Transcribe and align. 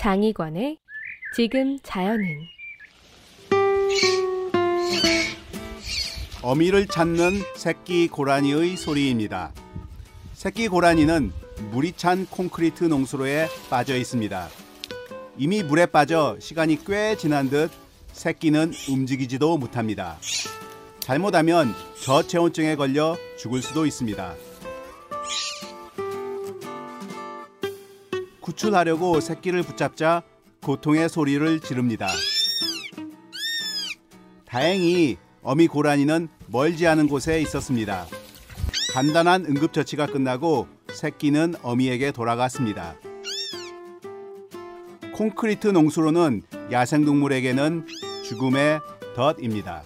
장희관의 0.00 0.78
지금 1.36 1.78
자연은 1.82 2.24
어미를 6.40 6.86
찾는 6.86 7.42
새끼 7.54 8.08
고라니의 8.08 8.78
소리입니다. 8.78 9.52
새끼 10.32 10.68
고라니는 10.68 11.30
물이 11.72 11.92
찬 11.98 12.24
콘크리트 12.30 12.84
농수로에 12.84 13.46
빠져 13.68 13.94
있습니다. 13.94 14.48
이미 15.36 15.62
물에 15.62 15.84
빠져 15.84 16.38
시간이 16.40 16.82
꽤 16.86 17.14
지난 17.18 17.50
듯 17.50 17.70
새끼는 18.12 18.72
움직이지도 18.88 19.58
못합니다. 19.58 20.16
잘못하면 21.00 21.74
저체온증에 22.02 22.76
걸려 22.76 23.18
죽을 23.36 23.60
수도 23.60 23.84
있습니다. 23.84 24.34
구출하려고 28.40 29.20
새끼를 29.20 29.62
붙잡자 29.62 30.22
고통의 30.62 31.08
소리를 31.08 31.60
지릅니다. 31.60 32.08
다행히 34.46 35.16
어미 35.42 35.68
고라니는 35.68 36.28
멀지 36.48 36.86
않은 36.86 37.08
곳에 37.08 37.40
있었습니다. 37.40 38.06
간단한 38.92 39.46
응급처치가 39.46 40.06
끝나고 40.06 40.66
새끼는 40.92 41.54
어미에게 41.62 42.12
돌아갔습니다. 42.12 42.96
콘크리트 45.14 45.68
농수로는 45.68 46.42
야생동물에게는 46.72 47.86
죽음의 48.24 48.80
덫입니다. 49.14 49.82